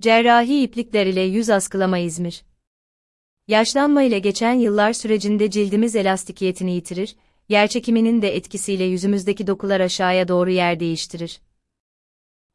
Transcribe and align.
Cerrahi 0.00 0.62
iplikler 0.62 1.06
ile 1.06 1.20
yüz 1.20 1.50
askılama 1.50 1.98
İzmir. 1.98 2.42
Yaşlanma 3.48 4.02
ile 4.02 4.18
geçen 4.18 4.52
yıllar 4.52 4.92
sürecinde 4.92 5.50
cildimiz 5.50 5.96
elastikiyetini 5.96 6.72
yitirir, 6.74 7.16
yerçekiminin 7.48 8.22
de 8.22 8.36
etkisiyle 8.36 8.84
yüzümüzdeki 8.84 9.46
dokular 9.46 9.80
aşağıya 9.80 10.28
doğru 10.28 10.50
yer 10.50 10.80
değiştirir. 10.80 11.40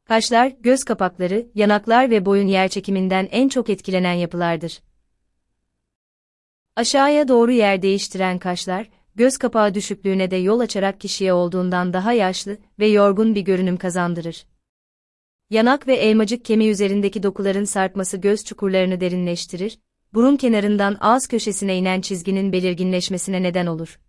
Kaşlar, 0.04 0.52
göz 0.60 0.84
kapakları, 0.84 1.46
yanaklar 1.54 2.10
ve 2.10 2.26
boyun 2.26 2.46
yerçekiminden 2.46 3.28
en 3.30 3.48
çok 3.48 3.70
etkilenen 3.70 4.12
yapılardır. 4.12 4.82
Aşağıya 6.76 7.28
doğru 7.28 7.52
yer 7.52 7.82
değiştiren 7.82 8.38
kaşlar, 8.38 8.90
göz 9.14 9.38
kapağı 9.38 9.74
düşüklüğüne 9.74 10.30
de 10.30 10.36
yol 10.36 10.60
açarak 10.60 11.00
kişiye 11.00 11.32
olduğundan 11.32 11.92
daha 11.92 12.12
yaşlı 12.12 12.58
ve 12.78 12.86
yorgun 12.86 13.34
bir 13.34 13.40
görünüm 13.40 13.76
kazandırır. 13.76 14.46
Yanak 15.50 15.86
ve 15.86 15.94
elmacık 15.94 16.44
kemiği 16.44 16.70
üzerindeki 16.70 17.22
dokuların 17.22 17.64
sarkması 17.64 18.16
göz 18.16 18.44
çukurlarını 18.44 19.00
derinleştirir, 19.00 19.78
burun 20.14 20.36
kenarından 20.36 20.96
ağız 21.00 21.26
köşesine 21.26 21.76
inen 21.76 22.00
çizginin 22.00 22.52
belirginleşmesine 22.52 23.42
neden 23.42 23.66
olur. 23.66 24.00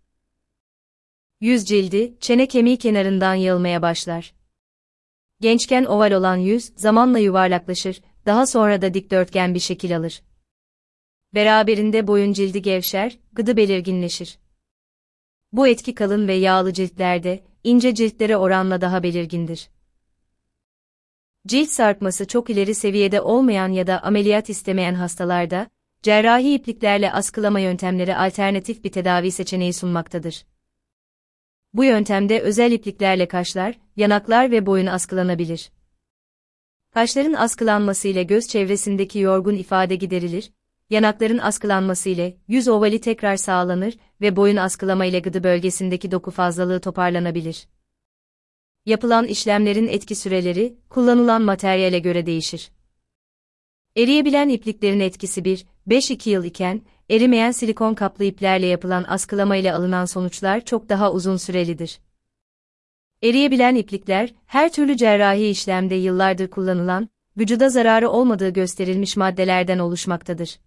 Yüz 1.40 1.64
cildi, 1.64 2.14
çene 2.20 2.46
kemiği 2.46 2.76
kenarından 2.76 3.34
yığılmaya 3.34 3.82
başlar. 3.82 4.34
Gençken 5.40 5.84
oval 5.84 6.12
olan 6.12 6.36
yüz, 6.36 6.72
zamanla 6.76 7.18
yuvarlaklaşır, 7.18 8.00
daha 8.26 8.46
sonra 8.46 8.82
da 8.82 8.94
dikdörtgen 8.94 9.54
bir 9.54 9.60
şekil 9.60 9.96
alır. 9.96 10.22
Beraberinde 11.34 12.06
boyun 12.06 12.32
cildi 12.32 12.62
gevşer, 12.62 13.18
gıdı 13.32 13.56
belirginleşir. 13.56 14.38
Bu 15.52 15.68
etki 15.68 15.94
kalın 15.94 16.28
ve 16.28 16.34
yağlı 16.34 16.72
ciltlerde, 16.72 17.44
ince 17.64 17.94
ciltlere 17.94 18.36
oranla 18.36 18.80
daha 18.80 19.02
belirgindir. 19.02 19.70
Cilt 21.46 21.70
sarkması 21.70 22.26
çok 22.26 22.50
ileri 22.50 22.74
seviyede 22.74 23.20
olmayan 23.20 23.68
ya 23.68 23.86
da 23.86 24.02
ameliyat 24.02 24.50
istemeyen 24.50 24.94
hastalarda, 24.94 25.70
cerrahi 26.02 26.54
ipliklerle 26.54 27.12
askılama 27.12 27.60
yöntemleri 27.60 28.16
alternatif 28.16 28.84
bir 28.84 28.92
tedavi 28.92 29.30
seçeneği 29.30 29.72
sunmaktadır. 29.72 30.44
Bu 31.74 31.84
yöntemde 31.84 32.40
özel 32.40 32.72
ipliklerle 32.72 33.28
kaşlar, 33.28 33.78
yanaklar 33.96 34.50
ve 34.50 34.66
boyun 34.66 34.86
askılanabilir. 34.86 35.70
Kaşların 36.94 37.32
askılanması 37.32 38.08
ile 38.08 38.22
göz 38.22 38.48
çevresindeki 38.48 39.18
yorgun 39.18 39.54
ifade 39.54 39.94
giderilir, 39.96 40.52
yanakların 40.90 41.38
askılanması 41.38 42.08
ile 42.08 42.36
yüz 42.48 42.68
ovali 42.68 43.00
tekrar 43.00 43.36
sağlanır 43.36 43.94
ve 44.20 44.36
boyun 44.36 44.56
askılama 44.56 45.04
ile 45.04 45.18
gıdı 45.18 45.44
bölgesindeki 45.44 46.10
doku 46.10 46.30
fazlalığı 46.30 46.80
toparlanabilir. 46.80 47.68
Yapılan 48.88 49.26
işlemlerin 49.26 49.88
etki 49.88 50.14
süreleri, 50.14 50.78
kullanılan 50.90 51.42
materyale 51.42 51.98
göre 51.98 52.26
değişir. 52.26 52.70
Eriyebilen 53.96 54.48
ipliklerin 54.48 55.00
etkisi 55.00 55.42
1-5-2 55.88 56.30
yıl 56.30 56.44
iken, 56.44 56.82
erimeyen 57.10 57.50
silikon 57.50 57.94
kaplı 57.94 58.24
iplerle 58.24 58.66
yapılan 58.66 59.04
askılama 59.08 59.56
ile 59.56 59.74
alınan 59.74 60.04
sonuçlar 60.04 60.64
çok 60.64 60.88
daha 60.88 61.12
uzun 61.12 61.36
sürelidir. 61.36 62.00
Eriyebilen 63.22 63.74
iplikler, 63.74 64.34
her 64.46 64.72
türlü 64.72 64.96
cerrahi 64.96 65.48
işlemde 65.48 65.94
yıllardır 65.94 66.50
kullanılan, 66.50 67.08
vücuda 67.38 67.68
zararı 67.68 68.10
olmadığı 68.10 68.50
gösterilmiş 68.50 69.16
maddelerden 69.16 69.78
oluşmaktadır. 69.78 70.58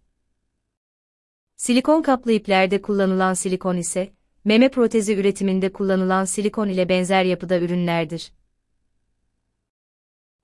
Silikon 1.55 2.01
kaplı 2.01 2.31
iplerde 2.31 2.81
kullanılan 2.81 3.33
silikon 3.33 3.77
ise, 3.77 4.13
meme 4.45 4.69
protezi 4.69 5.15
üretiminde 5.15 5.73
kullanılan 5.73 6.25
silikon 6.25 6.69
ile 6.69 6.89
benzer 6.89 7.23
yapıda 7.23 7.59
ürünlerdir. 7.59 8.31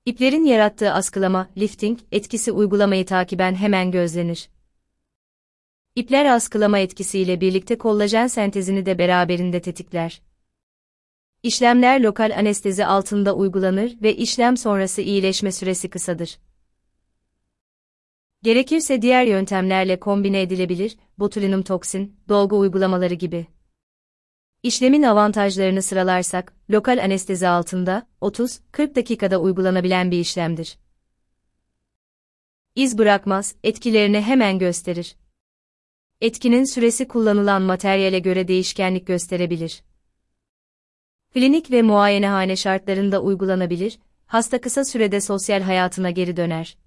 İplerin 0.05 0.45
yarattığı 0.45 0.91
askılama, 0.91 1.49
lifting, 1.57 1.99
etkisi 2.11 2.51
uygulamayı 2.51 3.05
takiben 3.05 3.55
hemen 3.55 3.91
gözlenir. 3.91 4.49
İpler 5.95 6.25
askılama 6.25 6.79
etkisiyle 6.79 7.41
birlikte 7.41 7.77
kollajen 7.77 8.27
sentezini 8.27 8.85
de 8.85 8.97
beraberinde 8.97 9.61
tetikler. 9.61 10.21
İşlemler 11.43 12.01
lokal 12.01 12.37
anestezi 12.37 12.85
altında 12.85 13.35
uygulanır 13.35 13.97
ve 14.01 14.15
işlem 14.15 14.57
sonrası 14.57 15.01
iyileşme 15.01 15.51
süresi 15.51 15.89
kısadır. 15.89 16.39
Gerekirse 18.43 19.01
diğer 19.01 19.25
yöntemlerle 19.25 19.99
kombine 19.99 20.41
edilebilir, 20.41 20.97
botulinum 21.19 21.61
toksin, 21.61 22.19
dolgu 22.29 22.59
uygulamaları 22.59 23.13
gibi. 23.13 23.56
İşlemin 24.67 25.03
avantajlarını 25.03 25.81
sıralarsak, 25.81 26.53
lokal 26.69 26.97
anestezi 27.03 27.47
altında 27.47 28.07
30-40 28.21 28.95
dakikada 28.95 29.37
uygulanabilen 29.37 30.11
bir 30.11 30.19
işlemdir. 30.19 30.77
İz 32.75 32.97
bırakmaz, 32.97 33.55
etkilerini 33.63 34.21
hemen 34.21 34.59
gösterir. 34.59 35.15
Etkinin 36.21 36.63
süresi 36.63 37.07
kullanılan 37.07 37.61
materyale 37.61 38.19
göre 38.19 38.47
değişkenlik 38.47 39.07
gösterebilir. 39.07 39.83
Klinik 41.33 41.71
ve 41.71 41.81
muayenehane 41.81 42.55
şartlarında 42.55 43.21
uygulanabilir, 43.21 43.99
hasta 44.25 44.61
kısa 44.61 44.85
sürede 44.85 45.21
sosyal 45.21 45.61
hayatına 45.61 46.09
geri 46.09 46.37
döner. 46.37 46.77